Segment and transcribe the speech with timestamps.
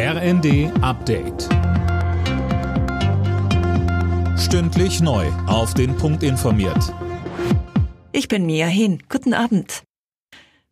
[0.00, 1.48] RND Update.
[4.38, 5.26] Stündlich neu.
[5.48, 6.94] Auf den Punkt informiert.
[8.12, 9.02] Ich bin Mia Hin.
[9.08, 9.82] Guten Abend.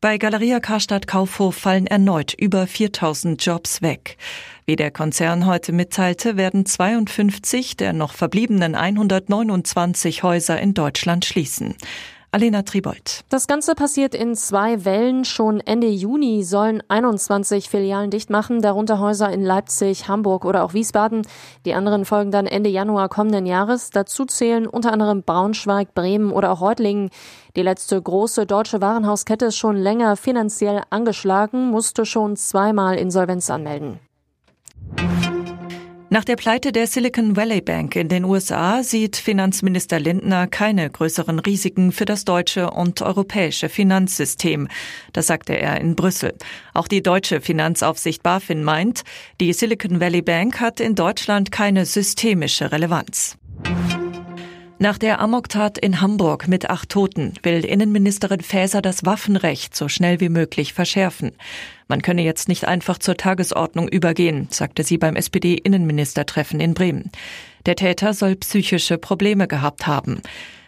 [0.01, 4.17] Bei Galeria Karstadt Kaufhof fallen erneut über 4000 Jobs weg.
[4.65, 11.75] Wie der Konzern heute mitteilte, werden 52 der noch verbliebenen 129 Häuser in Deutschland schließen.
[12.37, 13.25] Alena Tribold.
[13.31, 15.25] Das Ganze passiert in zwei Wellen.
[15.25, 20.75] Schon Ende Juni sollen 21 Filialen dicht machen, darunter Häuser in Leipzig, Hamburg oder auch
[20.75, 21.27] Wiesbaden.
[21.65, 23.89] Die anderen folgen dann Ende Januar kommenden Jahres.
[23.89, 27.09] Dazu zählen unter anderem Braunschweig, Bremen oder auch Reutlingen.
[27.57, 33.99] Die letzte große deutsche Warenhauskette ist schon länger finanziell angeschlagen, musste schon zweimal Insolvenz anmelden.
[36.09, 41.41] Nach der Pleite der Silicon Valley Bank in den USA sieht Finanzminister Lindner keine größeren
[41.41, 44.69] Risiken für das deutsche und europäische Finanzsystem.
[45.13, 46.35] Das sagte er in Brüssel.
[46.75, 49.03] Auch die deutsche Finanzaufsicht BaFin meint,
[49.41, 53.37] die Silicon Valley Bank hat in Deutschland keine systemische Relevanz.
[54.79, 60.21] Nach der Amoktat in Hamburg mit acht Toten will Innenministerin Faeser das Waffenrecht so schnell
[60.21, 61.33] wie möglich verschärfen.
[61.89, 67.11] Man könne jetzt nicht einfach zur Tagesordnung übergehen, sagte sie beim SPD-Innenministertreffen in Bremen.
[67.65, 70.21] Der Täter soll psychische Probleme gehabt haben.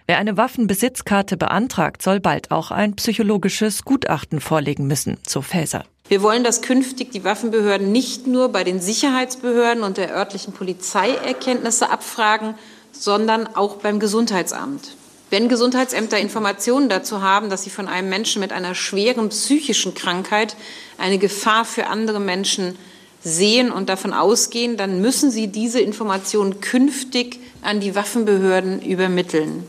[0.07, 5.85] Wer eine Waffenbesitzkarte beantragt, soll bald auch ein psychologisches Gutachten vorlegen müssen, so Faeser.
[6.09, 11.11] Wir wollen, dass künftig die Waffenbehörden nicht nur bei den Sicherheitsbehörden und der örtlichen Polizei
[11.11, 12.55] Erkenntnisse abfragen,
[12.93, 14.97] sondern auch beim Gesundheitsamt.
[15.31, 20.57] Wenn Gesundheitsämter Informationen dazu haben, dass sie von einem Menschen mit einer schweren psychischen Krankheit
[20.97, 22.79] eine Gefahr für andere Menschen
[23.23, 29.65] sehen und davon ausgehen, dann müssen sie diese Informationen künftig an die Waffenbehörden übermitteln.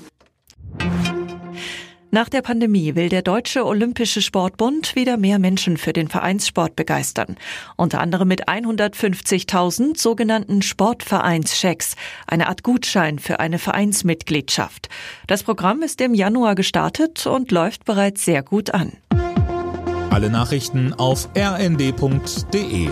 [2.12, 7.38] Nach der Pandemie will der Deutsche Olympische Sportbund wieder mehr Menschen für den Vereinssport begeistern.
[7.76, 14.90] Unter anderem mit 150.000 sogenannten Sportvereinschecks, eine Art Gutschein für eine Vereinsmitgliedschaft.
[15.28, 18.94] Das Programm ist im Januar gestartet und läuft bereits sehr gut an.
[20.10, 22.90] Alle Nachrichten auf rnd.de